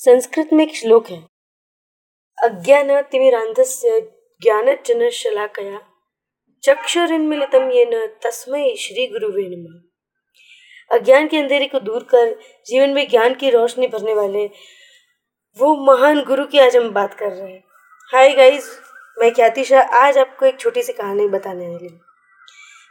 संस्कृत 0.00 0.48
में 0.52 0.64
एक 0.64 0.74
श्लोक 0.76 1.08
है। 1.08 1.16
अज्ञानातिमिरान्धस्य 2.42 4.00
ज्ञानजनशलाकया 4.42 5.78
ये 7.70 7.84
न 7.86 8.06
तस्मय 8.24 8.74
श्री 8.76 9.06
गुरुवे 9.06 9.42
नमः। 9.42 10.98
अज्ञान 10.98 11.28
के 11.28 11.36
अंधेरे 11.36 11.66
को 11.66 11.80
दूर 11.80 12.02
कर, 12.02 12.38
जीवन 12.66 12.90
में 12.90 13.08
ज्ञान 13.08 13.34
की 13.34 13.50
रोशनी 13.50 13.86
भरने 13.86 14.14
वाले 14.14 14.46
वो 15.58 15.74
महान 15.86 16.22
गुरु 16.24 16.44
की 16.44 16.58
आज 16.58 16.76
हम 16.76 16.90
बात 16.90 17.14
कर 17.14 17.32
रहे 17.32 17.52
हैं। 17.52 17.64
हाय 18.12 18.32
गाइस 18.34 18.70
मैं 19.18 19.34
ख्याति 19.34 19.64
शाह, 19.64 19.82
आज 19.82 20.18
आपको 20.18 20.46
एक 20.46 20.60
छोटी 20.60 20.82
सी 20.82 20.92
कहानी 20.92 21.28
बताने 21.28 21.68
वाली 21.68 21.88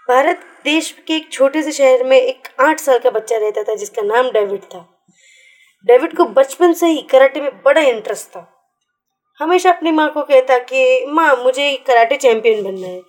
भारत 0.09 0.37
देश 0.63 0.91
के 1.07 1.13
एक 1.13 1.31
छोटे 1.31 1.63
से 1.63 1.71
शहर 1.71 2.03
में 2.03 2.17
एक 2.17 2.47
आठ 2.59 2.79
साल 2.79 2.99
का 2.99 3.11
बच्चा 3.11 3.37
रहता 3.37 3.63
था, 3.63 3.75
जिसका 3.75 4.01
नाम 4.01 4.31
डेविड 4.31 4.63
था। 4.63 4.96
डेविड 5.85 6.17
को 6.17 6.25
बचपन 6.25 6.73
से 6.73 6.87
ही 6.87 7.01
कराटे 7.01 7.41
में 7.41 7.51
बड़ा 7.65 7.81
इंटरेस्ट 7.81 8.27
था। 8.27 8.53
हमेशा 9.39 9.71
अपनी 9.71 9.91
माँ 9.91 10.09
को 10.11 10.21
कहता 10.21 10.57
कि, 10.57 11.05
माँ, 11.05 11.35
मुझे 11.35 11.75
कराटे 11.87 12.15
चैंपियन 12.15 12.63
बनना 12.63 12.87
है। 12.87 13.01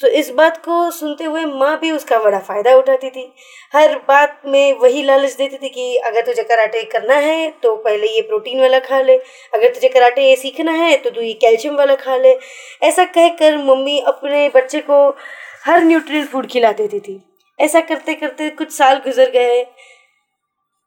तो 0.00 0.08
इस 0.08 0.30
बात 0.30 0.56
को 0.64 0.90
सुनते 0.90 1.24
हुए 1.24 1.44
माँ 1.44 1.78
भी 1.78 1.90
उसका 1.90 2.18
बड़ा 2.18 2.38
फ़ायदा 2.38 2.74
उठाती 2.76 3.10
थी। 3.10 3.32
हर 3.74 3.96
बात 3.98 4.42
में 4.46 4.72
वही 4.78 5.02
लालच 5.02 5.32
देती 5.32 5.56
थी 5.56 5.68
कि, 5.68 5.96
अगर 5.96 6.26
तुझे 6.26 6.42
कराटे 6.42 6.82
करना 6.82 7.14
है 7.14 7.50
तो 7.62 7.76
पहले 7.76 8.06
ये 8.06 8.20
प्रोटीन 8.20 8.60
वाला 8.60 8.78
खा 8.78 9.00
ले। 9.00 9.16
अगर 9.54 9.74
तुझे 9.74 9.88
कराटे 9.88 10.28
ये 10.28 10.36
सीखना 10.36 10.72
है 10.72 10.96
तो 10.96 11.10
तू 11.10 11.20
ये 11.20 11.32
कैल्शियम 11.32 11.76
वाला 11.76 11.94
खा 11.94 12.16
ले। 12.16 12.36
ऐसा 12.82 13.04
कहकर 13.04 13.58
मम्मी 13.58 13.98
अपने 14.00 14.48
बच्चे 14.48 14.80
को 14.80 15.08
हर 15.64 15.82
न्यूट्रियल 15.82 16.26
फ़ूड 16.26 16.46
खिला 16.46 16.72
देती 16.72 17.00
थी। 17.00 17.20
ऐसा 17.60 17.80
करते 17.80 18.14
करते 18.14 18.50
कुछ 18.50 18.72
साल 18.72 18.98
गुजर 18.98 19.30
गए। 19.30 19.66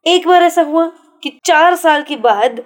एक 0.06 0.28
बार 0.28 0.42
ऐसा 0.42 0.62
हुआ 0.62 0.90
कि 1.22 1.38
चार 1.44 1.76
साल 1.76 2.02
के 2.02 2.16
बाद 2.18 2.62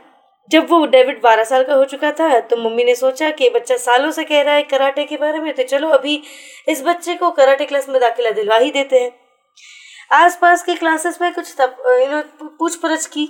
जब 0.51 0.71
वो 0.71 0.85
डेविड 0.87 1.21
बारह 1.23 1.45
साल 1.45 1.63
का 1.65 1.75
हो 1.75 1.85
चुका 1.85 2.11
था 2.13 2.39
तो 2.41 2.57
मम्मी 2.57 2.85
ने 2.85 2.95
सोचा 2.95 3.31
कि 3.31 3.49
बच्चा 3.51 3.77
सालों 3.77 4.11
से 4.11 4.25
कह 4.25 4.43
रहा 4.43 4.55
है 4.55 4.63
कराटे 4.63 5.05
के 5.05 5.17
बारे 5.17 5.39
में 5.39 5.53
तो 5.55 5.63
चलो 5.63 5.89
अभी 5.89 6.23
इस 6.69 6.83
बच्चे 6.87 7.15
को 7.15 7.31
कराटे 7.31 7.67
क्लास 7.67 7.89
में 7.89 8.01
दाखिला 8.01 8.31
दिलवा 8.31 8.57
ही 8.57 8.71
देते 8.71 9.01
हैं। 9.01 9.11
आसपास 10.13 10.63
के 10.63 10.75
क्लासेस 10.75 11.19
में 11.23 11.33
कुछ 11.35 11.61
यू 11.61 12.21
पूछ 12.49 12.77
परछ 12.77 13.07
की। 13.07 13.29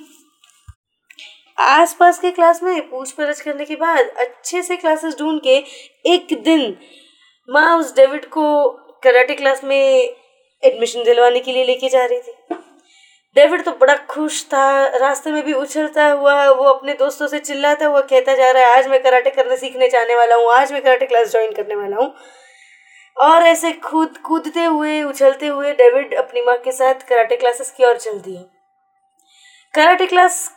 आसपास 1.59 2.19
के 2.19 2.31
क्लास 2.31 2.63
में 2.63 2.81
पूछ 2.91 3.11
परछ 3.11 3.41
करने 3.41 3.65
के 3.65 3.77
बाद 3.77 4.09
अच्छे 4.19 4.63
से 4.63 4.77
क्लासेस 4.77 5.17
ढूंढ 5.19 5.41
के 5.41 5.57
एक 6.07 6.35
दिन 6.45 6.77
माँ 7.49 7.77
उस 7.79 7.95
डेविड 7.97 8.25
को 8.29 8.69
कराटे 9.05 9.35
क्लास 9.35 9.65
में 9.65 9.77
एडमिशन 9.77 11.05
दिलवाने 11.05 11.41
के 11.41 11.53
लिए 11.53 11.65
लेके 11.65 11.89
जा 11.89 12.05
रही 12.05 12.21
थी। 12.21 12.33
डेविड 13.37 13.65
तो 13.65 13.71
बड़ा 13.73 13.97
खुश 14.09 14.45
था, 14.45 14.87
रास्ते 14.97 15.31
में 15.33 15.43
भी 15.45 15.53
उछलता 15.53 16.11
हुआ, 16.11 16.49
वो 16.49 16.65
अपने 16.65 16.93
दोस्तों 16.95 17.27
से 17.27 17.39
चिल्लाता 17.41 17.87
हुआ 17.87 18.01
कहता 18.03 18.35
जा 18.35 18.51
रहा 18.51 18.65
है, 18.65 18.77
आज 18.77 18.89
मैं 18.89 19.03
कराटे 19.03 19.31
करने 19.31 19.57
सीखने 19.57 19.89
जाने 19.89 20.17
वाला 20.17 20.37
हूँ, 20.37 20.53
आज 20.53 20.73
मैं 20.73 20.83
कराटे 20.83 21.07
क्लास 21.07 21.31
ज्वाइन 21.31 21.53
करने 21.53 21.77
वाला 21.77 21.97
हूँ। 21.97 22.15
और 23.17 23.43
ऐसे 23.43 23.73
कूद 23.73 24.17
कूदते 24.19 24.65
हुए, 24.65 25.03
उछलते 25.03 25.47
हुए 25.47 25.73
डेविड 25.73 26.15
अपनी 26.15 26.43
माँ 26.43 26.57
के 26.59 26.73
साथ 26.73 27.07
कराटे 27.09 27.37
क्लासेस 27.37 27.71
की 27.71 27.85
ओर 27.85 27.97
चल 27.97 28.19
दिया 28.21 28.43
कराटे 29.75 30.07
क्लास 30.07 30.51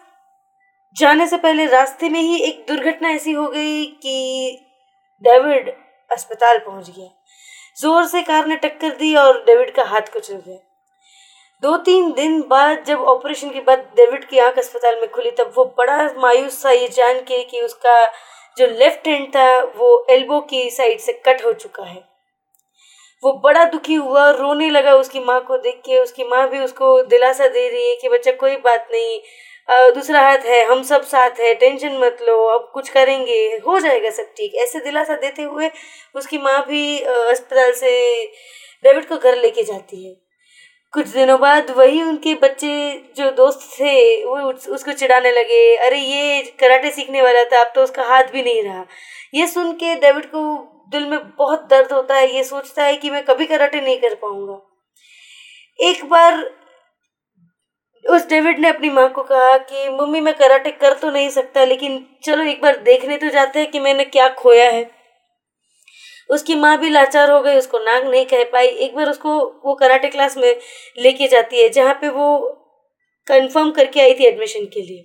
जाने 0.96 1.28
से 1.28 1.38
पहले 1.38 1.66
रास्ते 1.66 2.10
में 2.10 2.20
ही 2.20 2.40
एक 2.44 2.66
दुर्घटना 2.68 3.10
ऐसी 3.10 3.32
हो 3.32 3.48
गई 3.48 3.86
कि 4.04 4.60
डेविड 5.24 5.70
अस्पताल 6.12 6.58
पहुँच 6.58 6.90
गया। 6.90 7.10
ज़ोर 7.78 8.06
से 8.06 8.22
कार 8.22 8.46
ने 8.48 8.56
टक्कर 8.56 8.96
दी 8.96 9.14
और 9.16 9.44
डेविड 9.46 9.74
का 9.76 9.84
हाथ 9.84 10.14
कुचल 10.14 10.36
गया। 10.38 10.58
दो 11.64 11.76
तीन 11.78 12.12
दिन 12.14 12.42
बाद 12.48 12.84
जब 12.88 13.00
ऑपरेशन 13.10 13.50
के 13.50 13.60
बाद 13.60 13.80
डेविड 13.96 14.28
की 14.30 14.40
आँख 14.40 14.58
अस्पताल 14.58 15.00
में 15.00 15.10
खुली, 15.12 15.32
तब 15.32 15.54
वो 15.56 15.64
बड़ा 15.78 15.98
मायूस 16.18 16.66
था 16.66 16.72
ये 16.72 16.88
जान 16.88 17.20
के 17.22 17.44
कि 17.44 17.62
उसका 17.62 18.06
जो 18.58 18.68
लेफ़्ट 18.70 19.08
हैंड 19.08 19.28
था, 19.36 19.60
वो 19.60 20.06
एल्बो 20.10 20.40
की 20.42 20.70
साइड 20.72 21.00
से 21.00 21.14
कट 21.26 21.44
हो 21.46 21.54
चुका 21.54 21.84
है। 21.84 22.04
वो 23.24 23.34
बड़ा 23.44 23.64
दुखी 23.66 23.96
हुआ, 23.96 24.30
रोने 24.32 24.70
लगा 24.70 24.94
उसकी 24.96 25.20
माँ 25.20 25.40
को 25.46 25.58
देख 25.58 25.82
के। 25.86 26.00
उसकी 26.00 26.24
माँ 26.26 26.48
भी 26.50 26.60
उसको 26.60 27.02
दिलासा 27.06 27.48
दे 27.48 27.68
रही 27.70 27.90
है 27.90 27.96
कि, 27.96 28.10
बच्चा, 28.10 28.32
कोई 28.34 28.56
बात 28.58 28.88
नहीं 28.92 29.20
दूसरा 29.96 30.22
हाथ 30.22 30.46
है, 30.46 30.64
हम 30.66 30.84
सब 30.84 31.02
साथ 31.06 31.40
है, 31.40 31.54
टेंशन 31.56 31.98
मत 32.04 32.18
लो, 32.28 32.38
अब 32.50 32.70
कुछ 32.74 32.90
करेंगे, 32.90 33.42
हो 33.68 33.80
जाएगा 33.80 34.10
सब 34.10 34.32
ठीक। 34.38 34.56
ऐसे 34.58 34.80
दिलासा 34.82 35.16
देते 35.16 35.42
हुए 35.44 35.70
उसकी 36.16 36.38
माँ 36.38 36.60
भी 36.68 37.00
अस्पताल 37.02 37.72
से 37.74 37.92
डेविड 38.84 39.08
को 39.10 39.18
घर 39.18 39.38
लेके 39.38 39.64
जाती 39.64 40.06
है। 40.06 40.16
कुछ 40.94 41.08
दिनों 41.08 41.40
बाद 41.40 41.72
वही 41.72 42.02
उनके 42.02 42.36
बच्चे 42.36 43.02
जो 43.18 43.32
दोस्त 43.32 43.74
थे, 43.74 44.26
वो 44.26 44.52
उसको 44.52 44.92
चिढ़ाने 44.92 45.32
लगे, 45.32 45.76
अरे, 45.76 45.98
ये 45.98 46.42
कराटे 46.60 46.92
सीखने 46.92 47.22
वाला 47.22 47.44
था, 47.44 47.62
अब 47.62 47.72
तो 47.76 47.84
उसका 47.84 48.04
हाथ 48.04 48.24
भी 48.24 48.44
नहीं 48.44 48.64
रहा। 48.64 48.86
ये 49.34 49.48
सुन 49.48 49.72
के 49.72 49.96
डेविड 49.96 50.26
को 50.26 50.74
दिल 50.92 51.06
में 51.06 51.36
बहुत 51.36 51.68
दर्द 51.70 51.92
होता 51.92 52.16
है, 52.16 52.36
ये 52.36 52.44
सोचता 52.44 52.84
है 52.84 52.96
कि 52.96 53.10
मैं 53.10 53.24
कभी 53.24 53.46
कराटे 53.46 53.82
नहीं 53.82 53.98
कर 53.98 54.16
पाऊँगा। 54.16 54.62
एक 55.80 56.06
बार 56.06 56.54
उस 58.10 58.30
डेविड 58.30 58.60
ने 58.60 58.68
अपनी 58.68 58.90
माँ 58.90 59.10
को 59.10 59.24
कहा 59.24 59.58
कि, 59.58 59.90
मम्मी, 59.90 60.22
मैं 60.22 60.34
कराटे 60.34 60.72
कर 60.72 60.94
तो 60.94 61.12
नहीं 61.12 61.30
सकता, 61.30 61.66
लेकिन 61.66 62.08
चलो 62.24 62.44
एक 62.44 62.62
बार 62.62 62.78
देखने 62.78 63.18
तो 63.18 63.30
जाते 63.30 63.60
हैं 63.60 63.72
कि 63.72 63.80
मैंने 63.80 64.06
क्या 64.06 64.30
खोया 64.30 64.70
है। 64.70 64.97
उसकी 66.30 66.56
माँ 66.56 66.78
भी 66.78 66.90
लाचार 66.90 67.32
हो 67.32 67.42
गई, 67.42 67.56
उसको 67.56 67.80
नाग 67.80 68.06
नहीं 68.06 68.26
कह 68.26 68.44
पाई। 68.44 68.68
एक 68.68 68.96
बार 68.96 69.10
उसको 69.10 69.40
वो 69.66 69.76
कराटे 69.76 70.10
क्लास 70.10 70.38
में 70.38 70.56
लेके 70.98 71.28
जाती 71.28 71.62
है, 71.62 71.70
जहाँ 71.70 71.94
पे 72.02 72.10
वो 72.10 72.40
कंफर्म 73.28 73.72
करके 73.72 74.02
आई 74.02 74.14
थी 74.14 74.26
एडमिशन 74.26 74.66
के 74.66 74.82
लिए। 74.82 75.04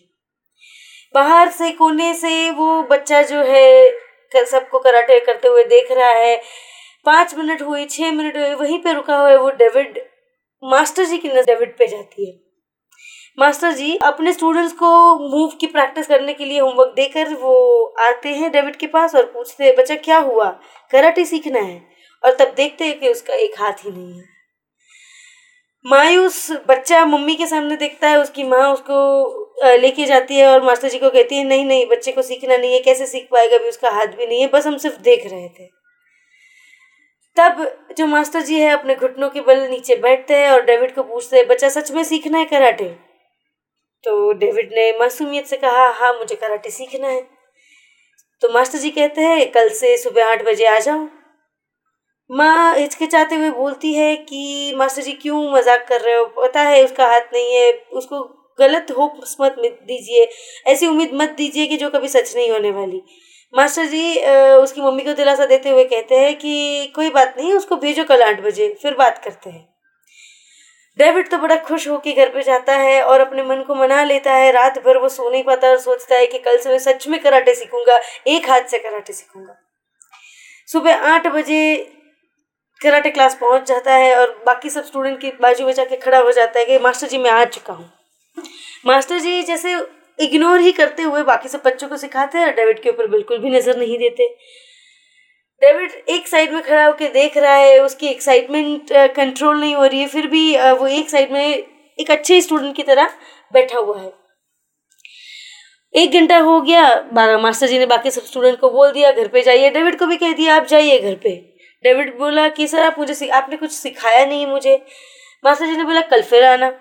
बाहर 1.14 1.50
से 1.50 1.70
कोने 1.72 2.12
से 2.14 2.50
वो 2.52 2.82
बच्चा 2.90 3.22
जो 3.24 3.42
है 3.44 4.44
सबको 4.46 4.78
कराटे 4.80 5.18
करते 5.20 5.48
हुए 5.48 5.64
देख 5.66 5.90
रहा 5.92 6.10
है। 6.10 6.36
पाँच 7.06 7.34
मिनट 7.34 7.62
हुई 7.62 7.84
छः 7.86 8.10
मिनट 8.12 8.36
हुए 8.36 8.54
वहीं 8.54 8.78
पे 8.82 8.92
रुका 8.92 9.16
हुआ 9.16 9.30
है 9.30 9.36
वो 9.38 9.50
डेविड, 9.52 9.98
मास्टर 10.62 11.04
जी 11.04 11.18
की 11.18 11.28
नज़र 11.28 11.44
डेविड 11.44 11.76
पे 11.78 11.86
जाती 11.86 12.26
है। 12.26 12.32
मास्टर 13.38 13.72
जी, 13.72 13.96
अपने 13.96 14.32
स्टूडेंट्स 14.32 14.72
को 14.72 15.18
मूव 15.28 15.50
की 15.60 15.66
प्रैक्टिस 15.66 16.06
करने 16.06 16.34
के 16.34 16.44
लिए 16.44 16.60
होमवर्क 16.60 16.92
देकर 16.96 17.34
वो 17.34 17.84
आते 18.00 18.28
हैं 18.28 18.50
डेविड 18.52 18.76
के 18.76 18.86
पास 18.86 19.14
और 19.14 19.24
पूछते 19.24 19.64
हैं, 19.64 19.76
बच्चा, 19.76 19.94
क्या 19.94 20.18
हुआ? 20.18 20.60
कराटे 20.90 21.24
सीखना 21.24 21.60
है। 21.60 21.82
और 22.24 22.34
तब 22.34 22.54
देखते 22.54 22.84
हैं 22.84 23.00
कि 23.00 23.08
उसका 23.08 23.34
एक 23.34 23.52
हाथ 23.58 23.72
ही 23.72 23.90
नहीं 23.90 24.18
है। 24.18 24.24
मायूस 25.86 26.52
बच्चा 26.68 27.04
मम्मी 27.04 27.34
के 27.34 27.46
सामने 27.46 27.76
देखता 27.76 28.08
है, 28.08 28.20
उसकी 28.20 28.42
माँ 28.42 28.72
उसको 28.72 29.76
लेके 29.76 30.04
जाती 30.04 30.36
है 30.36 30.46
और 30.46 30.62
मास्टर 30.62 30.88
जी 30.88 30.98
को 30.98 31.10
कहती 31.10 31.36
है, 31.36 31.44
नहीं 31.44 31.64
नहीं, 31.64 31.86
बच्चे 31.86 32.12
को 32.12 32.22
सीखना 32.22 32.56
नहीं 32.56 32.72
है, 32.72 32.80
कैसे 32.80 33.06
सीख 33.06 33.28
पाएगा? 33.32 33.56
अभी 33.56 33.68
उसका 33.68 33.90
हाथ 33.90 34.06
भी 34.06 34.26
नहीं 34.26 34.40
है, 34.40 34.48
बस 34.48 34.66
हम 34.66 34.76
सिर्फ़ 34.76 35.00
देख 35.00 35.26
रहे 35.26 35.48
थे। 35.48 35.66
तब 37.36 37.86
जो 37.98 38.06
मास्टर 38.06 38.40
जी 38.40 38.60
है, 38.60 38.70
अपने 38.70 38.94
घुटनों 38.94 39.30
के 39.30 39.40
बल 39.40 39.60
नीचे 39.60 39.96
बैठते 39.96 40.34
हैं 40.34 40.50
और 40.50 40.64
डेविड 40.64 40.94
को 40.94 41.02
पूछते 41.02 41.36
हैं, 41.36 41.48
बच्चा, 41.48 41.68
सच 41.68 41.92
में 41.92 42.04
सीखना 42.04 42.38
है 42.38 42.44
कराटे? 42.44 43.11
तो 44.04 44.32
डेविड 44.32 44.72
ने 44.74 44.90
मासूमियत 44.98 45.46
से 45.46 45.56
कहा 45.56 45.88
हाँ 45.90 46.12
मुझे 46.18 46.34
कराटे 46.36 46.70
सीखना 46.70 47.08
है। 47.08 47.20
तो 48.42 48.48
मास्टर 48.54 48.78
जी 48.78 48.90
कहते 48.90 49.20
हैं, 49.20 49.50
कल 49.52 49.68
से 49.70 49.96
सुबह 49.96 50.30
आठ 50.30 50.44
बजे 50.44 50.66
आ 50.66 50.78
जाओ। 50.78 51.06
माँ 52.30 52.74
हिचकिचाते 52.76 53.34
हुए 53.34 53.50
बोलती 53.50 53.92
है 53.94 54.14
कि, 54.16 54.74
मास्टर 54.76 55.02
जी 55.02 55.12
क्यों 55.12 55.42
मज़ाक 55.52 55.86
कर 55.88 56.00
रहे 56.00 56.14
हो? 56.14 56.24
पता 56.38 56.60
है 56.60 56.84
उसका 56.84 57.06
हाथ 57.06 57.32
नहीं 57.34 57.54
है। 57.54 57.72
उसको 57.92 58.22
गलत 58.58 58.90
होप 58.98 59.20
मत 59.40 59.56
दीजिए। 59.60 60.28
ऐसी 60.66 60.86
उम्मीद 60.86 61.10
मत 61.14 61.30
दीजिए 61.30 61.66
कि 61.66 61.76
जो 61.76 61.90
कभी 61.90 62.08
सच 62.08 62.34
नहीं 62.36 62.50
होने 62.50 62.70
वाली। 62.70 63.02
मास्टर 63.54 63.86
जी 63.86 64.14
उसकी 64.56 64.80
मम्मी 64.80 65.02
को 65.04 65.14
दिलासा 65.14 65.46
देते 65.46 65.70
हुए 65.70 65.84
कहते 65.84 66.18
हैं 66.18 66.34
कि, 66.38 66.92
कोई 66.96 67.10
बात 67.10 67.34
नहीं, 67.38 67.52
उसको 67.54 67.76
भेजो 67.76 68.04
कल 68.04 68.22
आठ 68.22 68.40
बजे, 68.40 68.74
फिर 68.82 68.94
बात 68.94 69.24
करते 69.24 69.50
हैं। 69.50 69.71
डेविड 70.98 71.28
तो 71.30 71.38
बड़ा 71.38 71.56
खुश 71.58 71.86
होकर 71.88 72.16
घर 72.16 72.28
पे 72.28 72.42
जाता 72.42 72.74
है 72.76 73.02
और 73.02 73.20
अपने 73.20 73.42
मन 73.42 73.62
को 73.66 73.74
मना 73.74 74.02
लेता 74.04 74.32
है। 74.34 74.50
रात 74.52 74.78
भर 74.84 74.98
वो 74.98 75.08
सो 75.08 75.30
नहीं 75.30 75.42
पाता 75.44 75.68
और 75.68 75.78
सोचता 75.80 76.16
है 76.16 76.26
कि 76.26 76.38
कल 76.38 76.58
से 76.58 76.70
मैं 76.70 76.78
सच 76.80 77.06
में 77.08 77.18
कराटे 77.22 77.54
सीखूँगा, 77.54 77.98
एक 78.26 78.48
हाथ 78.50 78.68
से 78.68 78.78
कराटे 78.78 79.12
सीखूँगा। 79.12 79.56
सुबह 80.68 81.06
आठ 81.06 81.26
बजे 81.28 81.76
कराटे 82.80 83.10
क्लास 83.10 83.34
पहुँच 83.40 83.66
जाता 83.68 83.94
है 83.94 84.14
और 84.16 84.30
बाकी 84.46 84.70
सब 84.70 84.84
स्टूडेंट 84.84 85.20
की 85.20 85.30
बाजू 85.42 85.66
में 85.66 85.72
जाके 85.72 85.96
खड़ा 85.96 86.18
हो 86.18 86.32
जाता 86.32 86.58
है 86.58 86.64
कि 86.64 86.78
मास्टर 86.78 87.08
जी, 87.08 87.18
मैं 87.18 87.30
आ 87.30 87.44
चुका 87.46 87.72
हूँ। 87.72 87.90
मास्टर 88.86 89.18
जी 89.18 89.42
जैसे 89.42 89.74
इग्नोर 90.18 90.60
ही 90.60 90.72
करते 90.72 91.02
हुए 91.02 91.22
बाकी 91.24 91.48
सब 91.48 91.62
बच्चों 91.64 91.88
को 91.88 91.96
सिखाते 91.96 92.38
हैं 92.38 92.46
और 92.46 92.52
डेविड 92.54 92.82
के 92.82 92.90
ऊपर 92.90 93.06
बिल्कुल 93.06 93.38
भी 93.38 93.50
नज़र 93.50 93.76
नहीं 93.76 93.98
देते। 93.98 94.26
डेविड 95.62 95.90
एक 96.08 96.28
साइड 96.28 96.52
में 96.52 96.62
खड़ा 96.62 96.84
होकर 96.86 97.10
देख 97.10 97.36
रहा 97.36 97.54
है, 97.54 97.78
उसकी 97.78 98.06
एक्साइटमेंट 98.06 98.92
कंट्रोल 99.16 99.60
नहीं 99.60 99.74
हो 99.74 99.84
रही 99.86 100.00
है, 100.00 100.06
फिर 100.06 100.26
भी 100.26 100.56
वो 100.56 100.86
एक 100.86 101.10
साइड 101.10 101.32
में 101.32 101.46
एक 101.98 102.10
अच्छे 102.10 102.40
स्टूडेंट 102.40 102.74
की 102.76 102.82
तरह 102.82 103.10
बैठा 103.52 103.78
हुआ 103.78 104.00
है। 104.00 104.12
एक 105.94 106.12
घंटा 106.12 106.38
हो 106.38 106.60
गया 106.60 107.38
मास्टर 107.38 107.66
जी 107.66 107.78
ने 107.78 107.86
बाकी 107.86 108.10
सब 108.10 108.22
स्टूडेंट 108.22 108.58
को 108.58 108.70
बोल 108.70 108.92
दिया, 108.92 109.10
घर 109.12 109.28
पे 109.28 109.42
जाइए। 109.42 109.70
डेविड 109.70 109.98
को 109.98 110.06
भी 110.06 110.16
कह 110.16 110.32
दिया, 110.32 110.56
आप 110.56 110.66
जाइए 110.66 110.98
घर 110.98 111.14
पे। 111.14 111.30
डेविड 111.84 112.16
बोला 112.18 112.48
कि, 112.48 112.66
सर, 112.66 112.82
आप 112.82 112.98
मुझे 112.98 113.28
आपने 113.28 113.56
कुछ 113.56 113.70
सिखाया 113.70 114.24
नहीं 114.26 114.46
मुझे। 114.46 114.74
मास्टर 115.44 115.66
जी 115.66 115.76
ने 115.76 115.84
बोला, 115.84 116.00
कल 116.00 116.22
फिर 116.22 116.44
आना। 116.44 116.72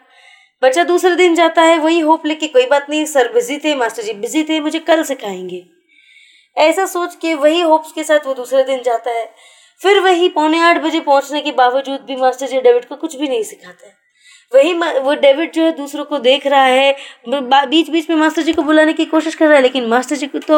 बच्चा 0.62 0.84
दूसरे 0.84 1.16
दिन 1.16 1.36
जाता 1.36 1.62
है, 1.62 1.78
वही 1.78 2.00
होप 2.00 2.26
लेके, 2.26 2.48
कोई 2.48 2.66
बात 2.66 2.90
नहीं, 2.90 3.06
सर 3.06 3.32
बिज़ी 3.34 3.58
थे, 3.58 3.76
मास्टर 3.76 4.04
जी 4.04 4.14
बिज़ी 4.14 4.44
थे, 4.44 4.60
मुझे 4.60 4.80
कल 4.80 5.04
सिखाएँगे। 5.04 5.64
ऐसा 6.58 6.86
सोच 6.88 7.16
के 7.16 7.34
वही 7.36 7.62
होप्स 7.62 7.92
के 7.92 8.04
साथ 8.04 8.28
वो 8.28 8.34
दूसरे 8.34 8.64
दिन 8.64 8.82
जाता 8.84 9.12
है। 9.12 9.26
फिर 9.82 10.00
वही 10.00 10.28
पौने 10.30 10.60
आठ 10.60 10.82
बजे 10.84 11.00
पहुँचने 11.00 11.42
के 11.42 11.52
बावजूद 11.54 12.02
भी 12.08 12.16
मास्टर 12.16 12.48
जी 12.48 12.62
डेविड 12.62 12.86
को 12.86 12.96
कुछ 12.96 13.16
भी 13.16 13.28
नहीं 13.28 13.44
सिखाते। 13.44 14.00
वही 14.52 14.74
वो 15.00 15.14
डेविड 15.16 15.52
जो 15.54 15.64
है 15.64 15.72
दूसरों 15.72 16.06
को 16.06 16.18
देख 16.20 16.48
रहा 16.48 16.64
है 16.64 16.96
बीच 17.68 17.90
बीच 17.90 18.10
में 18.10 18.16
मास्टर 18.18 18.42
जी 18.42 18.54
को 18.54 18.64
बुलाने 18.64 18.94
की 18.94 19.06
कोशिश 19.06 19.36
कर 19.36 19.48
रहा 19.48 19.56
है, 19.56 19.62
लेकिन 19.62 19.86
मास्टर 19.88 20.16
जी 20.16 20.28
को 20.28 20.40
तो 20.40 20.56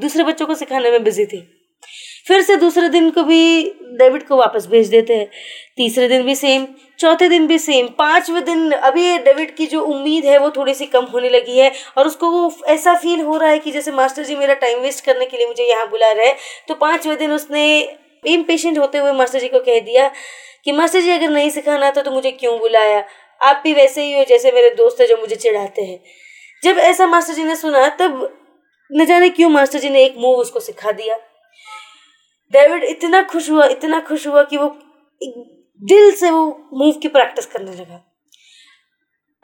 दूसरे 0.00 0.24
बच्चों 0.24 0.46
को 0.46 0.54
सिखाने 0.54 0.90
में 0.90 1.04
बिज़ी 1.04 1.26
थे। 1.26 1.42
फिर 2.26 2.42
से 2.42 2.56
दूसरे 2.56 2.88
दिन 2.88 3.10
को 3.10 3.22
भी 3.22 3.74
डेविड 3.92 4.26
को 4.26 4.36
वापस 4.36 4.66
भेज 4.66 4.88
देते 4.88 5.16
हैं। 5.16 5.30
तीसरे 5.76 6.08
दिन 6.08 6.22
भी 6.22 6.34
सेम 6.34 6.66
चौथे 6.98 7.28
दिन 7.28 7.46
भी 7.46 7.58
सेम 7.58 7.88
पाँचवें 7.88 8.44
दिन 8.44 8.70
अभी 8.70 9.18
डेविड 9.18 9.56
की 9.56 9.66
जो 9.66 9.80
उम्मीद 9.80 10.24
है 10.24 10.38
वो 10.38 10.50
थोड़ी 10.50 10.74
सी 10.74 10.86
कम 10.86 11.04
होने 11.04 11.28
लगी 11.28 11.58
है 11.58 11.72
और 11.98 12.06
उसको 12.06 12.30
वो 12.30 12.52
ऐसा 12.66 12.94
फील 12.94 13.20
हो 13.20 13.36
रहा 13.36 13.50
है 13.50 13.58
कि 13.58 13.70
जैसे, 13.70 13.92
मास्टर 13.92 14.22
जी, 14.22 14.36
मेरा 14.36 14.54
टाइम 14.54 14.78
वेस्ट 14.78 15.04
करने 15.04 15.26
के 15.26 15.36
लिए 15.36 15.46
मुझे 15.46 15.64
यहाँ 15.64 15.90
बुला 15.90 16.12
रहे 16.12 16.26
हैं। 16.26 16.36
तो 16.68 16.74
पाँचवें 16.74 17.18
दिन 17.18 17.32
उसने 17.32 17.80
इम्पेशेंट 18.26 18.78
होते 18.78 18.98
हुए 18.98 19.12
मास्टर 19.12 19.40
जी 19.40 19.48
को 19.48 19.58
कह 19.58 19.80
दिया 19.80 20.10
कि, 20.64 20.72
मास्टर 20.72 21.00
जी, 21.00 21.10
अगर 21.10 21.28
नहीं 21.28 21.50
सिखाना 21.50 21.90
था 21.90 22.02
तो 22.02 22.10
मुझे 22.10 22.30
क्यों 22.30 22.58
बुलाया? 22.58 23.04
आप 23.42 23.60
भी 23.64 23.74
वैसे 23.74 24.02
ही 24.02 24.18
हो 24.18 24.24
जैसे 24.24 24.52
मेरे 24.52 24.70
दोस्त 24.70 25.00
है 25.00 25.06
जो 25.06 25.16
मुझे 25.16 25.36
चिढ़ाते 25.36 25.82
हैं। 25.82 26.00
जब 26.64 26.78
ऐसा 26.78 27.06
मास्टर 27.06 27.34
जी 27.34 27.44
ने 27.44 27.56
सुना, 27.56 27.88
तब 27.88 28.38
न 28.92 29.04
जाने 29.04 29.28
क्यों 29.28 29.50
मास्टर 29.50 29.78
जी 29.78 29.88
ने 29.88 30.04
एक 30.04 30.14
मूव 30.18 30.36
उसको 30.36 30.60
सिखा 30.60 30.92
दिया। 30.92 31.18
डेविड 32.52 32.84
इतना 32.84 33.22
खुश 33.22 33.50
हुआ, 33.50 33.64
इतना 33.64 34.00
खुश 34.00 34.26
हुआ 34.26 34.42
कि 34.42 34.56
वो 34.56 34.78
दिल 35.82 36.10
से 36.12 36.30
वो 36.30 36.68
मूव 36.72 36.92
की 36.92 37.08
प्रैक्टिस 37.08 37.46
करने 37.46 37.72
लगा। 37.72 38.04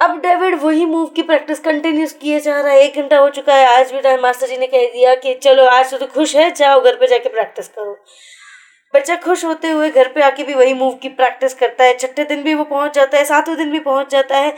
अब 0.01 0.21
डेविड 0.21 0.55
वही 0.55 0.85
मूव 0.87 1.07
की 1.07 1.23
प्रैक्टिस 1.23 1.59
कंटिन्यूस 1.59 2.13
किए 2.13 2.41
जा 2.41 2.61
रहा 2.61 2.73
है। 2.73 2.81
एक 2.81 2.97
घंटा 2.97 3.19
हो 3.19 3.31
चुका 3.31 3.55
है। 3.55 3.67
आज 3.67 3.93
भी 3.93 4.17
मास्टर 4.17 4.47
जी 4.47 4.57
ने 4.57 4.67
कह 4.67 4.87
दिया 4.87 5.15
कि 5.15 5.35
चलो, 5.35 5.65
आज 5.65 5.95
तो 5.95 6.07
खुश 6.07 6.37
है, 6.37 6.51
जाओ 6.51 6.81
घर 6.81 6.97
पे 6.97 7.07
जाके 7.07 7.29
प्रैक्टिस 7.29 7.69
करो। 7.69 7.97
बच्चा 8.95 9.17
खुश 9.17 9.45
होते 9.45 9.69
हुए 9.69 9.91
घर 9.91 10.09
पे 10.09 10.23
आके 10.23 10.43
भी 10.43 10.55
वही 10.55 10.75
मूव 10.75 10.95
की 10.95 11.09
प्रैक्टिस 11.09 11.55
करता 11.55 11.85
है। 11.85 11.97
छठे 11.97 12.25
दिन 12.25 12.43
भी 12.43 12.55
वो 12.55 12.65
पहुँच 12.65 12.95
जाता 12.95 13.19
है, 13.19 13.25
सातवें 13.25 13.57
दिन 13.57 13.71
भी 13.71 13.81
पहुँच 13.81 14.11
जाता 14.11 14.37
है। 14.37 14.57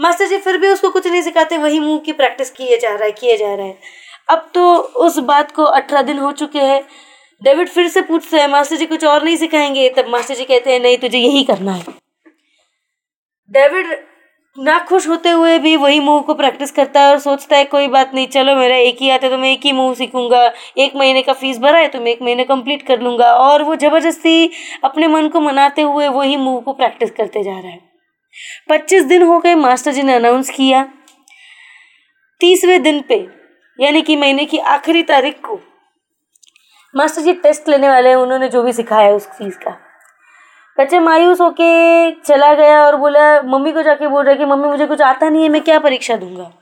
मास्टर 0.00 0.26
जी 0.26 0.38
फिर 0.38 0.58
भी 0.58 0.68
उसको 0.68 0.90
कुछ 0.90 1.06
नहीं 1.06 1.22
सिखाते, 1.22 1.58
वही 1.58 1.80
मूव 1.80 1.98
की 1.98 2.12
प्रैक्टिस 2.12 2.50
किए 2.50 2.78
जा 2.78 2.88
रहा 2.88 3.04
है, 3.04 3.12
किए 3.12 3.36
जा 3.36 3.54
रहा 3.54 3.66
है। 3.66 3.78
अब 4.28 4.50
तो 4.54 4.76
उस 4.76 5.18
बात 5.18 5.52
को 5.52 5.64
अठारह 5.64 6.02
दिन 6.02 6.18
हो 6.18 6.32
चुके 6.32 6.58
हैं। 6.58 6.86
डेविड 7.44 7.68
फिर 7.68 7.88
से 7.88 8.02
पूछते 8.02 8.36
हैं, 8.36 8.48
मास्टर 8.48 8.76
जी, 8.76 8.86
कुछ 8.86 9.04
और 9.04 9.24
नहीं 9.24 9.36
सिखाएँगे? 9.36 9.88
तब 9.88 10.08
मास्टर 10.08 10.34
जी 10.34 10.44
कहते 10.44 10.72
हैं, 10.72 10.80
नहीं, 10.80 10.98
तुझे 10.98 11.18
यही 11.18 11.44
करना 11.44 11.72
है। 11.72 11.84
डेविड 13.50 13.86
ना 14.58 14.78
खुश 14.78 15.08
होते 15.08 15.30
हुए 15.30 15.58
भी 15.58 15.76
वही 15.76 16.00
मूव 16.00 16.20
को 16.20 16.34
प्रैक्टिस 16.34 16.70
करता 16.70 17.00
है 17.00 17.10
और 17.10 17.18
सोचता 17.18 17.56
है, 17.56 17.64
कोई 17.64 17.88
बात 17.88 18.14
नहीं, 18.14 18.26
चलो, 18.26 18.54
मेरा 18.56 18.76
एक 18.76 18.96
ही 19.00 19.10
आता 19.10 19.26
है 19.26 19.32
तो 19.32 19.38
मैं 19.38 19.52
एक 19.52 19.60
ही 19.64 19.72
मूव 19.72 19.94
सीखूँगा। 19.94 20.52
एक 20.78 20.96
महीने 20.96 21.22
का 21.22 21.32
फ़ीस 21.32 21.58
भरा 21.58 21.78
है 21.78 21.88
तो 21.88 22.00
मैं 22.00 22.12
एक 22.12 22.22
महीने 22.22 22.44
कंप्लीट 22.44 22.86
कर 22.86 23.00
लूँगा। 23.00 23.32
और 23.34 23.62
वो 23.62 23.76
ज़बरदस्ती 23.76 24.50
अपने 24.84 25.08
मन 25.08 25.28
को 25.28 25.40
मनाते 25.40 25.82
हुए 25.82 26.08
वही 26.08 26.36
मूव 26.36 26.60
को 26.60 26.72
प्रैक्टिस 26.72 27.10
करते 27.10 27.42
जा 27.42 27.50
रहा 27.50 27.70
है। 27.70 27.80
पच्चीस 28.70 29.04
दिन 29.04 29.22
हो 29.22 29.38
गए, 29.38 29.54
मास्टर 29.54 29.92
जी 29.92 30.02
ने 30.02 30.14
अनाउंस 30.14 30.50
किया। 30.50 30.88
तीसवें 32.40 32.82
दिन 32.82 33.00
पे, 33.00 33.26
यानी 33.78 34.02
कि 34.02 34.16
महीने 34.16 34.44
की 34.44 34.58
आखिरी 34.58 35.02
तारीख 35.02 35.34
को 35.34 35.60
मास्टर 36.96 37.22
जी 37.22 37.32
टेस्ट 37.32 37.68
लेने 37.68 37.88
वाले 37.88 38.08
हैं, 38.08 38.16
उन्होंने 38.16 38.48
जो 38.48 38.62
भी 38.62 38.72
सिखाया 38.72 39.06
है 39.06 39.12
उस 39.12 39.28
चीज़ 39.28 39.58
का। 39.58 39.78
बच्चे 40.80 40.98
मायूस 40.98 41.40
होके 41.40 42.10
चला 42.10 42.54
गया 42.54 42.86
और 42.86 42.96
बोला, 42.96 43.42
मम्मी 43.42 43.72
को 43.72 43.82
जाके 43.82 44.08
बोल 44.08 44.24
रहा 44.24 44.34
कि, 44.34 44.44
मम्मी, 44.44 44.68
मुझे 44.68 44.86
कुछ 44.86 45.00
आता 45.00 45.28
नहीं 45.28 45.42
है, 45.42 45.48
मैं 45.48 45.62
क्या 45.62 45.78
परीक्षा 45.78 46.16
दूँगा? 46.16 46.52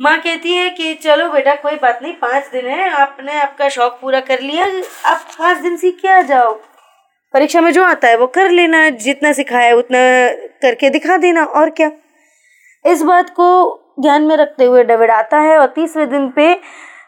माँ 0.00 0.18
कहती 0.18 0.54
है 0.54 0.70
कि, 0.70 0.94
चलो 0.94 1.28
बेटा, 1.28 1.54
कोई 1.54 1.76
बात 1.76 1.98
नहीं, 2.02 2.12
पाँच 2.12 2.46
दिन 2.52 2.66
है, 2.66 2.90
आपने 2.90 3.40
आपका 3.40 3.68
शौक 3.68 3.98
पूरा 4.02 4.20
कर 4.20 4.40
लिया, 4.40 4.66
आप 5.10 5.20
पाँच 5.38 5.58
दिन 5.58 5.76
सीख 5.76 5.98
के 6.02 6.08
आ 6.08 6.22
जाओ। 6.22 6.60
परीक्षा 7.34 7.60
में 7.60 7.72
जो 7.72 7.84
आता 7.84 8.08
है 8.08 8.16
वो 8.16 8.26
कर 8.26 8.50
लेना, 8.50 8.90
जितना 8.90 9.32
सिखाया 9.32 9.76
उतना 9.76 9.98
करके 10.62 10.90
दिखा 10.90 11.16
देना, 11.16 11.44
और 11.44 11.70
क्या? 11.70 11.90
इस 12.86 13.02
बात 13.02 13.30
को 13.30 13.80
ध्यान 14.00 14.22
में 14.22 14.36
रखते 14.36 14.64
हुए 14.64 14.84
डेविड 14.84 15.10
आता 15.10 15.38
है 15.38 15.58
और 15.58 15.66
तीसरे 15.66 16.06
दिन 16.06 16.30
पे 16.30 16.60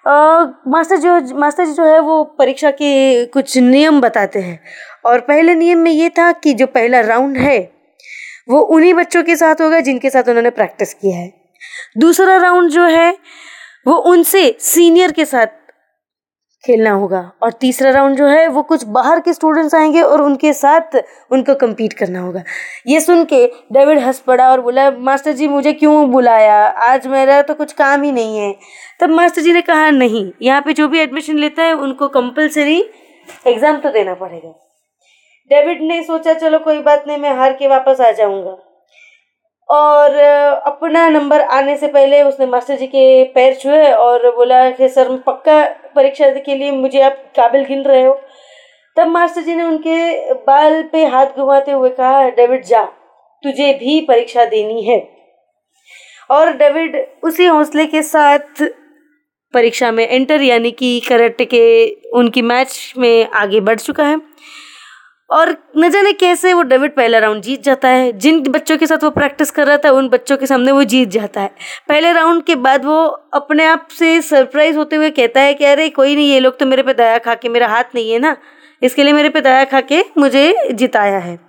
मास्टर 0.06 0.96
जो, 0.96 1.38
मास्टर 1.38 1.66
जी 1.66 1.72
जो 1.72 1.84
है 1.84 2.00
वो 2.00 2.24
परीक्षा 2.24 2.70
के 2.70 3.24
कुछ 3.24 3.58
नियम 3.58 4.00
बताते 4.00 4.38
हैं। 4.38 4.64
और 5.04 5.20
पहले 5.20 5.54
नियम 5.54 5.78
में 5.78 5.90
ये 5.90 6.08
था 6.08 6.32
कि 6.32 6.54
जो 6.54 6.66
पहला 6.66 7.00
राउंड 7.00 7.36
है, 7.36 7.72
वो 8.48 8.60
उन्हीं 8.60 8.94
बच्चों 8.94 9.22
के 9.22 9.36
साथ 9.36 9.54
होगा 9.60 9.80
जिनके 9.80 10.10
साथ 10.10 10.28
उन्होंने 10.28 10.50
प्रैक्टिस 10.50 10.94
किया 10.94 11.16
है। 11.16 11.32
दूसरा 11.98 12.36
राउंड 12.36 12.70
जो 12.70 12.84
है, 12.84 13.18
वो 13.86 13.94
उनसे 13.94 14.56
सीनियर 14.60 15.12
के 15.12 15.24
साथ 15.24 15.46
खेलना 16.64 16.90
होगा। 16.90 17.32
और 17.42 17.52
तीसरा 17.52 17.90
राउंड 17.90 18.16
जो 18.16 18.26
है, 18.26 18.48
वो 18.48 18.62
कुछ 18.62 18.84
बाहर 18.84 19.20
के 19.20 19.32
स्टूडेंट्स 19.32 19.74
आएँगे 19.74 20.00
और 20.00 20.22
उनके 20.22 20.52
साथ 20.52 20.96
उनको 21.30 21.54
कम्पीट 21.54 21.92
करना 21.92 22.20
होगा। 22.20 22.42
ये 22.86 23.00
सुन 23.00 23.24
के 23.24 23.46
डेविड 23.72 23.98
हंस 23.98 24.20
पड़ा 24.20 24.50
और 24.50 24.60
बोला, 24.60 24.90
मास्टर 24.90 25.32
जी, 25.32 25.48
मुझे 25.48 25.72
क्यों 25.72 26.10
बुलाया? 26.10 26.66
आज 26.66 27.06
मेरा 27.06 27.42
तो 27.42 27.54
कुछ 27.54 27.72
काम 27.72 28.02
ही 28.02 28.12
नहीं 28.12 28.38
है। 28.38 28.54
तब 29.00 29.10
मास्टर 29.10 29.42
जी 29.42 29.52
ने 29.52 29.62
कहा, 29.62 29.90
नहीं, 29.90 30.32
यहाँ 30.42 30.62
पे 30.62 30.72
जो 30.72 30.88
भी 30.88 31.00
एडमिशन 31.00 31.38
लेता 31.38 31.62
है, 31.62 31.72
उनको 31.72 32.08
कंपलसरी 32.08 32.90
एग्ज़ाम 33.46 33.76
तो 33.76 33.90
देना 33.90 34.14
पड़ेगा। 34.14 34.66
डेविड 35.50 35.82
ने 35.82 36.02
सोचा, 36.02 36.34
चलो, 36.34 36.58
कोई 36.58 36.78
बात 36.78 37.04
नहीं, 37.06 37.18
मैं 37.18 37.36
हार 37.36 37.52
के 37.52 37.68
वापस 37.68 38.00
आ 38.00 38.10
जाऊँगा। 38.10 38.56
और 39.70 40.14
अपना 40.66 41.08
नंबर 41.08 41.40
आने 41.40 41.76
से 41.76 41.88
पहले 41.88 42.22
उसने 42.22 42.46
मास्टर 42.46 42.76
जी 42.76 42.86
के 42.86 43.24
पैर 43.24 43.54
छुए 43.54 43.92
और 43.92 44.36
बोला 44.36 44.70
कि, 44.70 44.88
सर 44.88 45.16
पक्का 45.16 45.64
परीक्षा 45.96 46.30
के 46.30 46.54
लिए 46.54 46.70
मुझे 46.70 47.00
आप 47.00 47.12
काबिल 47.36 47.64
गिन 47.64 47.82
रहे 47.82 48.04
हो। 48.04 48.20
तब 48.96 49.06
मास्टर 49.06 49.40
जी 49.40 49.54
ने 49.54 49.62
उनके 49.62 50.32
बाल 50.34 50.82
पे 50.82 51.06
हाथ 51.06 51.26
घुमाते 51.26 51.70
हुए 51.70 51.90
कहा, 51.90 52.28
डेविड, 52.28 52.64
जा, 52.64 52.82
तुझे 53.44 53.72
भी 53.72 54.00
परीक्षा 54.00 54.44
देनी 54.44 54.82
है। 54.82 55.08
और 56.30 56.52
डेविड 56.52 57.06
उसी 57.24 57.46
हौसले 57.46 57.86
के 57.86 58.02
साथ 58.02 58.62
परीक्षा 59.54 59.92
में 59.92 60.08
एंटर, 60.08 60.42
यानी 60.42 60.70
कि 60.70 61.00
करट 61.08 61.42
के, 61.42 61.96
उनकी 62.14 62.42
मैच 62.42 62.94
में 62.98 63.28
आगे 63.28 63.60
बढ़ 63.60 63.78
चुका 63.78 64.04
है। 64.04 64.16
और 65.30 65.56
न 65.76 65.90
जाने 65.90 66.12
कैसे 66.12 66.52
वो 66.52 66.62
डेविड 66.62 66.94
पहला 66.94 67.18
राउंड 67.18 67.42
जीत 67.42 67.62
जाता 67.62 67.88
है। 67.88 68.12
जिन 68.12 68.40
बच्चों 68.40 68.78
के 68.78 68.86
साथ 68.86 69.04
वो 69.04 69.10
प्रैक्टिस 69.10 69.50
कर 69.50 69.66
रहा 69.66 69.76
था, 69.76 69.90
उन 69.90 70.08
बच्चों 70.08 70.36
के 70.36 70.46
सामने 70.46 70.72
वो 70.72 70.84
जीत 70.84 71.08
जाता 71.08 71.40
है। 71.40 71.50
पहले 71.88 72.12
राउंड 72.12 72.42
के 72.42 72.54
बाद 72.54 72.84
वो 72.84 73.06
अपने 73.34 73.64
आप 73.64 73.88
से 73.98 74.22
सरप्राइज़ 74.22 74.76
होते 74.76 74.96
हुए 74.96 75.10
कहता 75.10 75.40
है 75.40 75.54
कि, 75.54 75.64
अरे, 75.64 75.88
कोई 75.88 76.16
नहीं, 76.16 76.30
ये 76.30 76.40
लोग 76.40 76.58
तो 76.58 76.66
मेरे 76.66 76.82
पे 76.82 76.94
दया 76.94 77.18
खा 77.18 77.34
के 77.34 77.48
मेरा 77.48 77.68
हाथ 77.68 77.84
नहीं 77.94 78.12
है 78.12 78.18
ना। 78.18 78.36
इसके 78.82 79.02
लिए 79.02 79.12
मेरे 79.12 79.28
पे 79.28 79.40
दया 79.40 79.64
खा 79.64 79.80
के 79.80 80.04
मुझे 80.18 80.68
जिताया 80.72 81.18
है। 81.18 81.40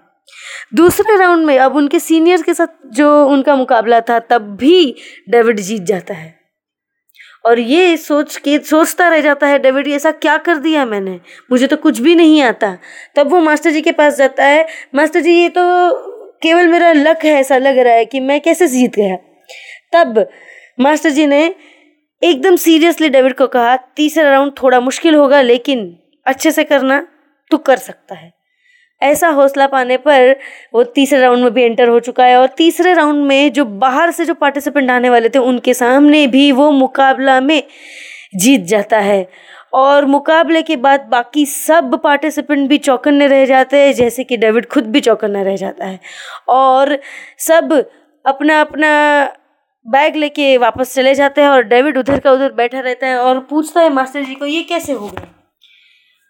दूसरे 0.73 1.17
राउंड 1.17 1.45
में 1.45 1.59
अब 1.59 1.75
उनके 1.75 1.99
सीनियर्स 1.99 2.43
के 2.43 2.53
साथ 2.53 2.67
जो 2.85 3.25
उनका 3.27 3.55
मुकाबला 3.55 4.01
था, 4.01 4.19
तब 4.19 4.41
भी 4.41 4.95
डेविड 5.29 5.59
जीत 5.59 5.81
जाता 5.81 6.13
है। 6.13 6.40
और 7.45 7.59
ये 7.59 7.97
सोच 7.97 8.37
के 8.37 8.59
सोचता 8.59 9.07
रह 9.07 9.21
जाता 9.21 9.47
है, 9.47 9.59
डेविड 9.59 9.87
ऐसा 9.87 10.11
क्या 10.11 10.37
कर 10.37 10.57
दिया 10.57 10.85
मैंने? 10.85 11.19
मुझे 11.51 11.67
तो 11.67 11.77
कुछ 11.77 11.99
भी 11.99 12.15
नहीं 12.15 12.41
आता। 12.41 12.77
तब 13.15 13.27
वो 13.27 13.39
मास्टर 13.39 13.71
जी 13.71 13.81
के 13.81 13.91
पास 13.91 14.17
जाता 14.17 14.45
है। 14.45 14.67
मास्टर 14.95 15.19
जी, 15.19 15.41
ये 15.41 15.49
तो 15.49 15.61
केवल 16.43 16.67
मेरा 16.67 16.93
लक 16.93 17.25
है, 17.25 17.31
ऐसा 17.31 17.57
लग 17.57 17.77
रहा 17.77 17.93
है 17.93 18.05
कि 18.05 18.19
मैं 18.19 18.41
कैसे 18.41 18.67
जीत 18.67 18.95
गया। 18.95 19.15
तब 19.93 20.29
मास्टर 20.79 21.09
जी 21.09 21.25
ने 21.25 21.55
एकदम 22.23 22.55
सीरियसली 22.55 23.09
डेविड 23.09 23.33
को 23.33 23.47
कहा, 23.47 23.75
तीसरा 23.75 24.29
राउंड 24.29 24.51
थोड़ा 24.63 24.79
मुश्किल 24.79 25.15
होगा, 25.15 25.41
लेकिन 25.41 25.99
अच्छे 26.25 26.51
से 26.51 26.63
करना, 26.63 27.07
तू 27.51 27.57
कर 27.57 27.77
सकता 27.77 28.15
है। 28.15 28.40
ऐसा 29.01 29.29
हौसला 29.29 29.67
पाने 29.67 29.97
पर 29.97 30.35
वो 30.73 30.83
तीसरे 30.83 31.19
राउंड 31.19 31.43
में 31.43 31.53
भी 31.53 31.63
एंटर 31.63 31.89
हो 31.89 31.99
चुका 31.99 32.25
है 32.25 32.37
और 32.37 32.47
तीसरे 32.47 32.93
राउंड 32.93 33.25
में 33.25 33.51
जो 33.53 33.65
बाहर 33.65 34.11
से 34.11 34.25
जो 34.25 34.33
पार्टिसिपेंट 34.33 34.91
आने 34.91 35.09
वाले 35.09 35.29
थे, 35.29 35.39
उनके 35.39 35.73
सामने 35.73 36.27
भी 36.27 36.51
वो 36.51 36.71
मुकाबला 36.71 37.39
में 37.41 37.63
जीत 38.35 38.61
जाता 38.61 38.99
है। 38.99 39.27
और 39.73 40.05
मुकाबले 40.05 40.61
के 40.61 40.75
बाद 40.75 41.01
बाकी 41.01 41.45
सब 41.45 41.99
पार्टिसिपेंट 42.03 42.67
भी 42.69 42.77
चौकन्ने 42.77 43.27
रह 43.27 43.45
जाते 43.45 43.77
हैं, 43.77 43.93
जैसे 43.93 44.23
कि 44.23 44.37
डेविड 44.37 44.65
खुद 44.65 44.87
भी 44.87 44.99
चौकन्ना 44.99 45.41
रह 45.41 45.55
जाता 45.55 45.85
है। 45.85 45.99
और 46.49 46.97
सब 47.39 47.73
अपना 48.25 48.61
अपना 48.61 48.89
बैग 49.85 50.15
लेके 50.15 50.57
वापस 50.57 50.93
चले 50.95 51.15
जाते 51.15 51.41
हैं 51.41 51.49
और 51.49 51.63
डेविड 51.63 51.97
उधर 51.97 52.19
का 52.19 52.31
उधर 52.31 52.51
बैठा 52.51 52.79
रहता 52.79 53.07
है 53.07 53.17
और 53.17 53.39
पूछता 53.39 53.81
है, 53.81 53.89
मास्टर 53.89 54.23
जी 54.23 54.35
को 54.35 54.45
ये 54.45 54.61
कैसे 54.63 54.93
हो 54.93 55.07
गया? 55.07 55.40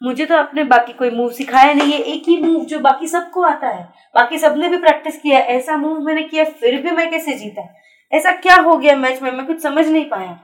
मुझे 0.01 0.25
तो 0.25 0.35
अपने 0.35 0.63
बाकी 0.63 0.93
कोई 0.93 1.09
मूव 1.09 1.29
सिखाया 1.31 1.73
नहीं 1.73 1.93
है, 1.93 1.99
एक 1.99 2.23
ही 2.27 2.37
मूव 2.37 2.63
जो 2.65 2.79
बाकी 2.79 3.07
सबको 3.07 3.41
आता 3.41 3.67
है। 3.67 3.83
बाकी 4.15 4.37
सबने 4.37 4.69
भी 4.69 4.77
प्रैक्टिस 4.77 5.17
किया 5.21 5.39
ऐसा 5.39 5.77
मूव 5.77 5.99
मैंने 5.99 6.23
किया, 6.23 6.43
फिर 6.43 6.81
भी 6.81 6.91
मैं 6.91 7.09
कैसे 7.11 7.33
जीता? 7.33 7.67
ऐसा 8.11 8.31
क्या 8.31 8.55
हो 8.55 8.77
गया 8.77 8.95
मैच 8.95 9.21
में? 9.21 9.31
मैं 9.31 9.45
कुछ 9.45 9.61
समझ 9.61 9.87
नहीं 9.87 10.05
पाया। 10.09 10.39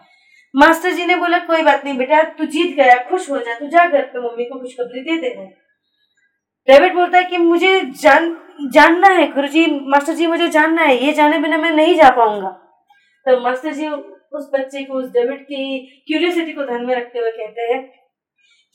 मास्टर 0.55 0.91
जी 0.91 1.05
ने 1.05 1.15
बोला, 1.15 1.39
कोई 1.39 1.61
बात 1.61 1.85
नहीं 1.85 1.97
बेटा, 1.97 2.21
तू 2.23 2.45
जीत 2.45 2.75
गया, 2.75 2.95
खुश 3.09 3.29
हो 3.29 3.37
जा, 3.37 3.59
तू 3.59 3.67
जा 3.67 3.85
घर 3.87 4.01
पे, 4.01 4.19
मम्मी 4.19 4.45
को 4.45 4.59
खुशखबरी 4.59 5.01
दे 5.01 5.17
देना 5.21 5.49
डेविड 6.67 6.93
बोलता 6.93 7.17
है 7.17 7.23
कि 7.23 7.37
मुझे 7.37 7.81
जान, 8.01 8.35
जानना 8.71 9.07
है 9.07 9.27
गुरु 9.31 9.47
जी 9.47 9.65
मास्टर 9.89 10.13
जी, 10.13 10.27
मुझे 10.27 10.47
जानना 10.47 10.81
है, 10.81 11.05
ये 11.05 11.13
जाने 11.13 11.37
बिना 11.37 11.57
मैं 11.57 11.71
नहीं 11.71 11.95
जा 11.95 12.09
पाऊँगा। 12.09 12.49
तो 13.25 13.39
मास्टर 13.41 13.73
जी 13.73 13.87
उस 13.87 14.49
बच्चे 14.53 14.83
को, 14.83 14.93
उस 14.93 15.11
डेविड 15.11 15.41
की 15.41 15.79
क्यूरियोसिटी 16.07 16.53
को 16.53 16.63
ध्यान 16.63 16.85
में 16.85 16.95
रखते 16.95 17.19
हुए 17.19 17.31
कहते 17.31 17.61
हैं 17.61 17.81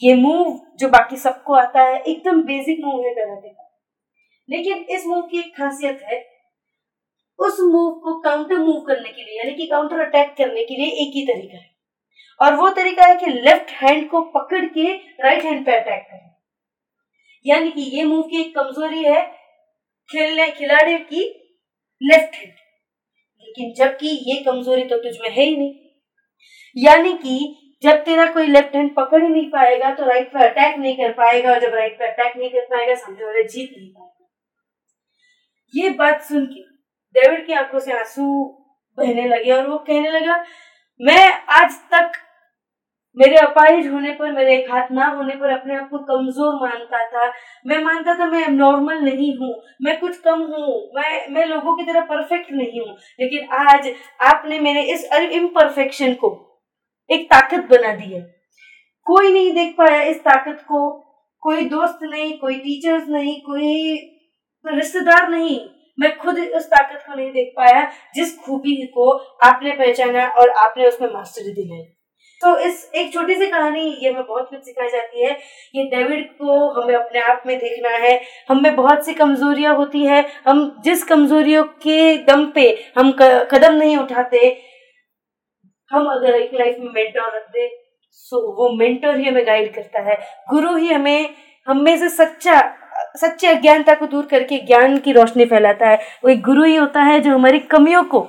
ये 0.01 0.15
मूव 0.15 0.59
जो 0.79 0.89
बाकी 0.89 1.17
सबको 1.17 1.55
आता 1.55 1.83
है, 1.83 2.01
एकदम 2.01 2.43
बेसिक 2.43 2.85
मूव 2.85 3.05
है 3.05 3.15
कराटे 3.15 3.49
का 3.49 3.69
लेकिन 4.49 4.79
इस 4.91 5.07
मूव 5.07 5.23
की 5.23 5.39
एक 5.39 5.57
खासियत 5.57 6.01
है, 6.03 6.19
उस 7.39 7.61
मूव 7.63 7.93
को 7.95 8.19
काउंटर 8.21 8.59
मूव 8.59 8.81
करने 8.81 9.09
के 9.09 9.23
लिए, 9.23 9.39
यानी 9.39 9.55
कि 9.55 9.67
काउंटर 9.67 10.01
अटैक 10.01 10.35
करने 10.39 10.65
के 10.65 10.77
लिए 10.77 10.91
एक 11.03 11.13
ही 11.15 11.27
तरीका 11.27 11.57
है। 11.57 11.71
और 12.41 12.55
वो 12.55 12.71
तरीका 12.71 13.07
है 13.07 13.17
कि 13.17 13.27
लेफ़्ट 13.27 13.71
हैंड 13.73 14.09
को 14.11 14.21
पकड़ 14.31 14.65
के 14.67 14.93
राइट 15.23 15.45
हैंड 15.45 15.65
पे 15.67 15.73
अटैक 15.73 16.03
करें। 16.03 16.31
यानी 17.47 17.71
कि 17.71 17.83
ये 17.97 18.05
मूव 18.05 18.23
की 18.23 18.41
एक 18.41 18.55
कमज़ोरी 18.55 19.05
है, 19.05 19.23
खेलने 20.09 20.51
खिलाड़ी 20.51 20.99
की 20.99 21.23
लेफ़्ट 22.03 22.35
हैंड 22.35 22.53
लेकिन 23.47 23.73
जबकि 23.75 24.09
ये 24.27 24.43
कमज़ोरी 24.45 24.85
तो 24.85 24.97
तुझ 24.99 25.17
में 25.21 25.31
है 25.31 25.45
ही 25.45 25.57
नहीं। 25.57 25.75
यानी 26.77 27.13
कि 27.15 27.39
जब 27.83 28.03
तेरा 28.05 28.27
कोई 28.33 28.47
लेफ़्ट 28.47 28.75
हैंड 28.77 28.91
पकड़ 28.97 29.23
ही 29.23 29.29
नहीं 29.29 29.49
पाएगा 29.51 29.91
तो 29.95 30.07
राइट 30.07 30.33
पे 30.33 30.45
अटैक 30.45 30.79
नहीं 30.79 30.97
कर 30.97 31.13
पाएगा, 31.13 31.53
और 31.53 31.61
जब 31.61 31.75
राइट 31.75 31.99
पे 31.99 32.07
अटैक 32.07 32.37
नहीं 32.37 32.51
कर 32.51 32.67
पाएगा 32.71 32.95
सामने 32.97 33.25
वाले 33.25 33.43
जीत 33.45 33.71
नहीं 33.77 33.89
पाएगा। 33.91 34.11
ये 35.75 35.91
बात 35.93 36.23
सुन 36.23 36.47
के 36.47 36.61
डेविड 37.15 37.47
की 37.47 37.53
आँखों 37.55 37.79
से 37.79 37.93
आँसू 37.93 38.25
बहने 38.99 39.27
लगे, 39.29 39.51
और 39.53 39.67
वो 39.69 39.79
कहने 39.79 40.11
लगा, 40.11 40.45
मैं 41.01 41.33
आज 41.53 41.79
तक 41.93 42.13
मेरे 43.17 43.37
अपाहिज 43.37 43.87
होने 43.87 44.13
पर, 44.13 44.31
मेरे 44.33 44.55
एक 44.55 44.71
हाथ 44.71 44.91
ना 44.93 45.07
होने 45.07 45.35
पर 45.37 45.51
अपने 45.51 45.75
आप 45.77 45.89
को 45.91 45.99
कमज़ोर 46.01 46.55
मानता 46.61 47.05
था। 47.07 47.27
मैं 47.67 47.83
मानता 47.85 48.15
था 48.19 48.27
मैं 48.27 48.47
नॉर्मल 48.51 49.01
नहीं 49.01 49.35
हूँ, 49.39 49.55
मैं 49.83 49.99
कुछ 50.01 50.17
कम 50.21 50.43
हूँ, 50.43 50.69
मैं 50.95 51.29
मैं 51.31 51.45
लोगों 51.47 51.77
की 51.77 51.85
तरह 51.85 52.05
परफेक्ट 52.07 52.53
नहीं 52.53 52.81
हूँ, 52.81 52.97
लेकिन 53.21 53.49
आज 53.59 53.93
आपने 54.23 54.59
मेरे 54.61 54.83
इस 54.93 55.05
इम्परफेक्शन 55.15 56.15
को 56.15 56.31
एक 57.11 57.25
ताकत 57.27 57.69
बना 57.71 57.95
दी 57.95 58.13
है। 58.13 58.21
कोई 59.07 59.33
नहीं 59.33 59.53
देख 59.53 59.75
पाया 59.79 60.03
इस 60.03 60.17
ताकत 60.17 60.61
को। 60.63 60.91
कोई 61.43 61.65
दोस्त 61.65 61.99
नहीं, 62.03 62.33
कोई 62.39 62.55
टीचर्स 62.55 63.09
नहीं, 63.09 63.41
कोई 63.41 63.95
रिश्तेदार 64.67 65.29
नहीं। 65.29 65.61
मैं 66.01 66.17
खुद 66.19 66.39
उस 66.39 66.67
ताकत 66.67 67.05
को 67.07 67.15
नहीं 67.15 67.33
देख 67.33 67.53
पाया 67.57 67.91
जिस 68.15 68.39
खूबी 68.39 68.77
को 68.87 69.11
आपने 69.45 69.73
पहचाना 69.73 70.27
और 70.27 70.51
आपने 70.51 70.87
उसमें 70.87 71.13
मास्टरी 71.13 71.53
दिलाई। 71.53 71.85
तो 72.43 72.57
इस 72.59 72.91
एक 72.95 73.13
छोटी 73.13 73.35
सी 73.35 73.47
कहानी, 73.47 73.81
ये 73.81 74.11
हमें 74.11 74.27
बहुत 74.27 74.49
कुछ 74.51 74.65
सिखाई 74.65 74.89
जाती 74.89 75.25
है। 75.25 75.31
ये 75.75 75.85
डेविड 75.85 76.27
को 76.33 76.81
हमें 76.81 76.95
अपने 76.95 77.21
आप 77.21 77.43
में 77.47 77.59
देखना 77.59 77.89
है। 77.89 78.21
हमें 78.49 78.75
बहुत 78.77 79.05
सी 79.07 79.15
कमजोरियाँ 79.15 79.75
होती 79.77 80.05
है। 80.07 80.25
हम 80.49 80.83
जिस 80.85 81.05
कमजोरियों 81.05 81.65
के 81.65 82.17
दम 82.19 82.47
पे 82.47 82.69
हम 82.99 83.13
कदम 83.21 83.75
नहीं 83.75 83.97
उठाते 83.97 84.72
हम 85.93 86.07
अगर 86.07 86.35
एक 86.35 86.51
लाइफ 86.55 86.77
में 86.81 86.91
मेंटर 86.95 87.37
रख 87.37 87.49
दे 87.51 87.69
सो 88.11 88.41
वो 88.57 88.73
मेंटर 88.77 89.17
ही 89.17 89.25
हमें 89.25 89.47
गाइड 89.47 89.75
करता 89.75 90.01
है। 90.01 90.19
गुरु 90.51 90.77
ही 90.77 90.93
हमें 90.93 91.35
हमें 91.69 91.97
से 91.99 92.09
सच्चा, 92.09 92.61
सच्चे 93.17 93.47
अज्ञानता 93.47 93.95
को 93.95 94.07
दूर 94.07 94.27
करके 94.27 94.59
ज्ञान 94.59 94.99
की 94.99 95.13
रोशनी 95.13 95.45
फैलाता 95.45 95.89
है। 95.89 95.97
वो 95.97 96.31
एक 96.31 96.41
गुरु 96.43 96.65
ही 96.65 96.77
होता 96.77 97.03
है 97.03 97.21
जो 97.21 97.31
हमारी 97.31 97.59
कमियों 97.59 98.03
को, 98.05 98.21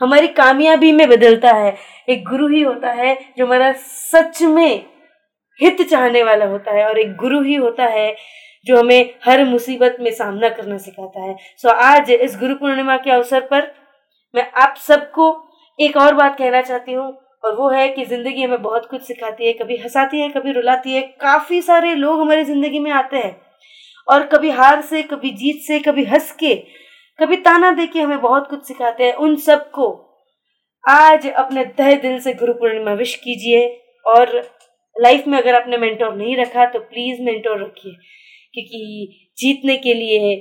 हमारी 0.00 0.28
कामयाबी 0.28 0.92
में 0.92 1.08
बदलता 1.08 1.52
है। 1.52 1.76
एक 2.08 2.24
गुरु 2.28 2.48
ही 2.48 2.62
होता 2.62 2.90
है 2.90 3.14
जो 3.38 3.46
हमारा 3.46 3.72
सच 3.72 4.42
में 4.42 4.84
हित 5.60 5.82
चाहने 5.82 6.22
वाला 6.22 6.46
होता 6.46 6.72
है 6.72 6.86
और 6.88 6.98
एक 6.98 7.16
गुरु 7.16 7.42
ही 7.42 7.54
होता 7.54 7.84
है 7.84 8.14
जो 8.66 8.78
हमें 8.78 9.14
हर 9.24 9.44
मुसीबत 9.44 9.96
में 10.00 10.10
सामना 10.10 10.48
करना 10.48 10.78
सिखाता 10.78 11.20
है। 11.20 11.36
सो 11.56 11.68
आज 11.68 12.10
इस 12.10 12.36
गुरु 12.40 12.54
पूर्णिमा 12.54 12.96
के 12.96 13.10
अवसर 13.10 13.40
पर 13.40 13.72
मैं 14.34 14.50
आप 14.52 14.74
सबको 14.76 15.49
एक 15.80 15.96
और 15.96 16.14
बात 16.14 16.36
कहना 16.38 16.60
चाहती 16.62 16.92
हूँ, 16.92 17.06
और 17.44 17.54
वो 17.56 17.68
है 17.70 17.88
कि 17.88 18.04
ज़िंदगी 18.04 18.42
हमें 18.42 18.62
बहुत 18.62 18.86
कुछ 18.86 19.02
सिखाती 19.02 19.46
है, 19.46 19.52
कभी 19.54 19.76
हंसाती 19.76 20.20
है, 20.20 20.28
कभी 20.30 20.52
रुलाती 20.52 20.92
है, 20.92 21.00
काफ़ी 21.20 21.60
सारे 21.62 21.94
लोग 21.94 22.20
हमारी 22.20 22.44
ज़िंदगी 22.44 22.78
में 22.78 22.90
आते 22.92 23.16
हैं। 23.16 23.36
और 24.08 24.26
कभी 24.26 24.50
हार 24.50 24.80
से, 24.82 25.02
कभी 25.04 25.30
जीत 25.32 25.62
से, 25.62 25.78
कभी 25.80 26.04
हंस 26.04 26.32
के, 26.34 26.54
कभी 27.18 27.36
ताना 27.38 27.70
दे 27.72 27.86
के 27.86 28.00
हमें 28.00 28.20
बहुत 28.20 28.48
कुछ 28.50 28.66
सिखाते 28.66 29.04
हैं 29.04 29.12
उन 29.14 29.36
सबको। 29.38 29.88
आज 30.84 31.26
अपने 31.28 31.64
तह 31.78 31.94
दिल 32.02 32.18
से 32.20 32.32
गुरु 32.34 32.52
पूर्णिमा 32.54 32.92
विश 32.94 33.14
कीजिए, 33.16 33.66
और 34.06 34.36
लाइफ 34.96 35.26
में 35.26 35.38
अगर 35.38 35.54
आपने 35.54 35.76
मेंटोर 35.78 36.14
नहीं 36.16 36.36
रखा 36.36 36.64
तो 36.66 36.78
प्लीज़ 36.80 37.22
मेंटोर 37.22 37.60
रखिए, 37.60 37.92
क्योंकि 38.54 39.32
जीतने 39.38 39.76
के 39.78 39.94
लिए 39.94 40.34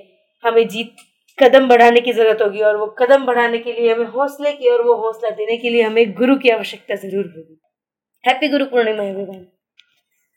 हमें 0.43 0.67
जीत 0.67 0.95
कदम 1.41 1.67
बढ़ाने 1.67 2.01
की 2.01 2.13
ज़रूरत 2.13 2.41
होगी 2.41 2.61
और 2.61 2.77
वो 2.77 2.85
कदम 2.99 3.25
बढ़ाने 3.25 3.59
के 3.59 3.73
लिए 3.73 3.93
हमें 3.93 4.05
हौसले 4.07 4.51
की 4.53 4.69
और 4.69 4.81
वो 4.83 4.95
हौसला 4.95 5.29
देने 5.35 5.57
के 5.57 5.69
लिए 5.69 5.81
हमें 5.81 6.13
गुरु 6.13 6.35
की 6.35 6.49
आवश्यकता 6.49 6.95
ज़रूर 6.95 7.25
होगी। 7.37 7.59
Happy 8.23 8.47
Guru 8.47 8.65
Purnima 8.65 9.03
everyone 9.03 9.45